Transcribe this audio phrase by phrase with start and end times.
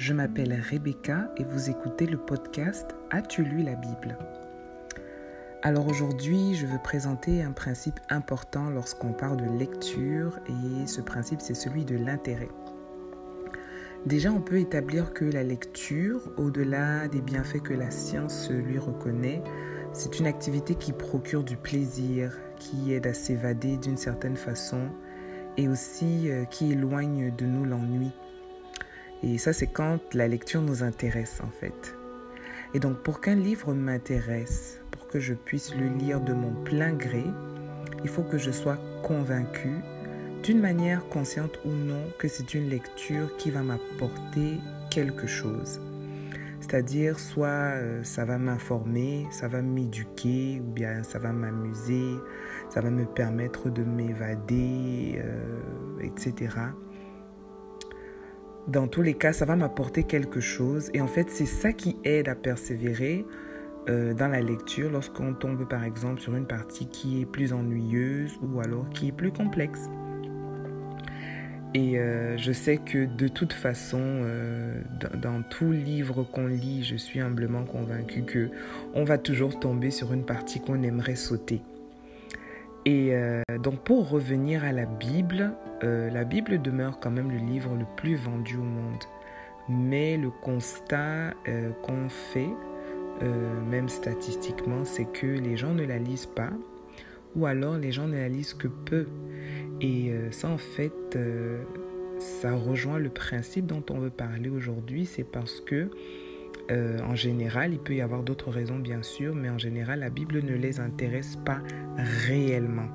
[0.00, 4.16] je m'appelle Rebecca et vous écoutez le podcast As-tu lu la Bible?
[5.60, 11.42] Alors aujourd'hui, je veux présenter un principe important lorsqu'on parle de lecture et ce principe
[11.42, 12.48] c'est celui de l'intérêt.
[14.06, 19.42] Déjà, on peut établir que la lecture, au-delà des bienfaits que la science lui reconnaît,
[19.92, 24.80] c'est une activité qui procure du plaisir, qui aide à s'évader d'une certaine façon
[25.58, 28.12] et aussi euh, qui éloigne de nous l'ennui.
[29.22, 31.94] Et ça, c'est quand la lecture nous intéresse en fait.
[32.72, 36.92] Et donc, pour qu'un livre m'intéresse, pour que je puisse le lire de mon plein
[36.92, 37.24] gré,
[38.02, 39.70] il faut que je sois convaincu,
[40.42, 44.58] d'une manière consciente ou non, que c'est une lecture qui va m'apporter
[44.90, 45.80] quelque chose.
[46.60, 52.14] C'est-à-dire, soit euh, ça va m'informer, ça va m'éduquer, ou bien ça va m'amuser,
[52.68, 56.70] ça va me permettre de m'évader, euh, etc
[58.68, 60.90] dans tous les cas, ça va m'apporter quelque chose.
[60.94, 63.24] Et en fait, c'est ça qui aide à persévérer
[63.88, 68.38] euh, dans la lecture lorsqu'on tombe par exemple sur une partie qui est plus ennuyeuse
[68.42, 69.88] ou alors qui est plus complexe.
[71.72, 76.82] Et euh, je sais que de toute façon, euh, dans, dans, tout livre qu'on lit,
[76.82, 78.50] je suis humblement convaincue que
[78.92, 81.62] on va toujours tomber sur une partie qu'on aimerait sauter.
[82.86, 85.52] Et euh, donc pour revenir à la Bible,
[85.84, 89.04] euh, la Bible demeure quand même le livre le plus vendu au monde.
[89.68, 92.50] Mais le constat euh, qu'on fait,
[93.68, 96.48] même statistiquement, c'est que les gens ne la lisent pas
[97.36, 99.06] ou alors les gens ne la lisent que peu.
[99.82, 101.18] Et ça en fait,
[102.18, 105.90] ça rejoint le principe dont on veut parler aujourd'hui, c'est parce que
[106.70, 110.10] euh, en général, il peut y avoir d'autres raisons bien sûr, mais en général, la
[110.10, 111.60] Bible ne les intéresse pas
[111.96, 112.88] réellement.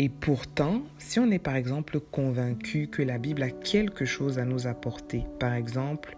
[0.00, 4.44] Et pourtant, si on est par exemple convaincu que la Bible a quelque chose à
[4.44, 6.16] nous apporter, par exemple,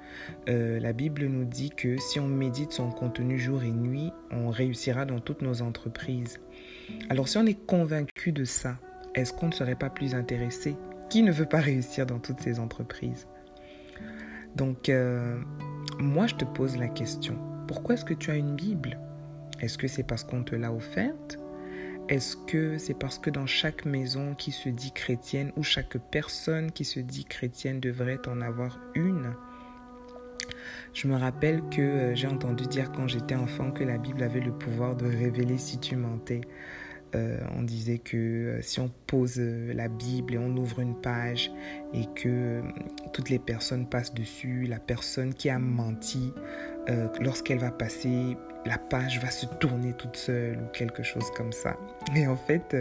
[0.50, 4.50] euh, la Bible nous dit que si on médite son contenu jour et nuit, on
[4.50, 6.40] réussira dans toutes nos entreprises.
[7.08, 8.76] Alors si on est convaincu de ça,
[9.14, 10.76] est-ce qu'on ne serait pas plus intéressé?
[11.08, 13.26] Qui ne veut pas réussir dans toutes ces entreprises?
[14.56, 15.40] Donc, euh,
[15.98, 17.38] moi, je te pose la question,
[17.68, 18.98] pourquoi est-ce que tu as une Bible?
[19.60, 21.38] Est-ce que c'est parce qu'on te l'a offerte?
[22.08, 26.72] Est-ce que c'est parce que dans chaque maison qui se dit chrétienne ou chaque personne
[26.72, 29.34] qui se dit chrétienne devrait en avoir une?
[30.92, 34.40] Je me rappelle que euh, j'ai entendu dire quand j'étais enfant que la Bible avait
[34.40, 36.40] le pouvoir de révéler si tu mentais.
[37.14, 40.94] Euh, on disait que euh, si on pose euh, la Bible et on ouvre une
[40.94, 41.50] page
[41.92, 42.62] et que
[43.12, 46.32] toutes les personnes passent dessus, la personne qui a menti,
[47.20, 51.76] lorsqu'elle va passer, la page va se tourner toute seule ou quelque chose comme ça.
[52.16, 52.76] Et en fait,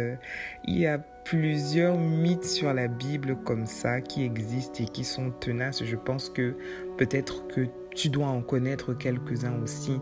[0.65, 5.29] il y a plusieurs mythes sur la Bible comme ça qui existent et qui sont
[5.29, 5.83] tenaces.
[5.83, 6.55] Je pense que
[6.97, 9.99] peut-être que tu dois en connaître quelques-uns aussi.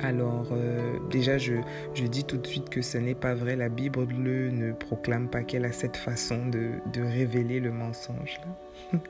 [0.00, 1.54] Alors euh, déjà, je,
[1.94, 3.56] dis tout de suite que ce n'est pas vrai.
[3.56, 8.40] La Bible ne proclame pas qu'elle a cette façon de, révéler le mensonge.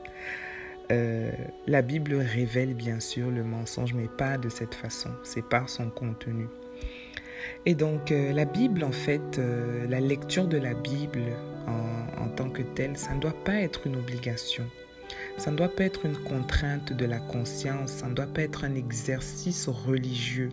[0.91, 1.31] Euh,
[1.65, 5.09] la Bible révèle bien sûr le mensonge, mais pas de cette façon.
[5.23, 6.47] C'est par son contenu.
[7.65, 9.39] Et donc euh, la Bible, en fait,
[9.89, 11.21] la lecture de la Bible
[12.19, 14.65] en tant que telle, ça ne doit pas être une obligation.
[15.37, 18.63] Ça ne doit pas être une contrainte de la conscience, ça ne doit pas être
[18.63, 20.51] un exercice religieux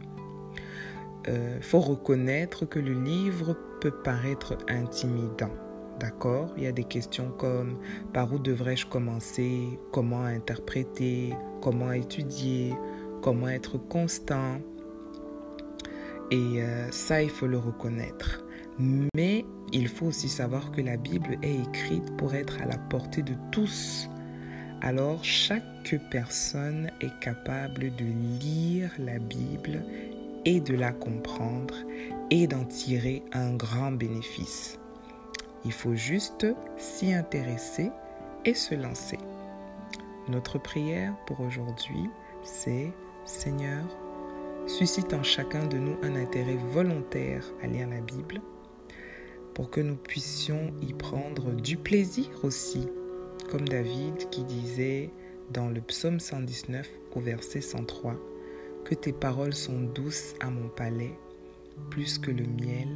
[1.26, 5.52] il euh, faut reconnaître que le livre peut paraître intimidant.
[5.98, 6.52] D'accord?
[6.56, 7.76] Il y a des questions comme
[8.12, 9.78] par où devrais-je commencer?
[9.92, 11.34] Comment interpréter?
[11.60, 12.74] Comment étudier?
[13.22, 14.60] Comment être constant?
[16.30, 18.42] Et euh, ça, il faut le reconnaître.
[19.14, 23.22] Mais il faut aussi savoir que la Bible est écrite pour être à la portée
[23.22, 24.09] de tous.
[24.82, 28.04] Alors chaque personne est capable de
[28.40, 29.82] lire la Bible
[30.46, 31.74] et de la comprendre
[32.30, 34.78] et d'en tirer un grand bénéfice.
[35.66, 36.46] Il faut juste
[36.78, 37.90] s'y intéresser
[38.46, 39.18] et se lancer.
[40.28, 42.08] Notre prière pour aujourd'hui,
[42.42, 42.90] c'est
[43.26, 43.84] Seigneur,
[44.66, 48.40] suscite en chacun de nous un intérêt volontaire à lire la Bible
[49.54, 52.88] pour que nous puissions y prendre du plaisir aussi,
[53.50, 55.10] comme David qui disait
[55.52, 58.14] dans le psaume 119 au verset 103,
[58.84, 61.18] que tes paroles sont douces à mon palais,
[61.90, 62.88] plus que le miel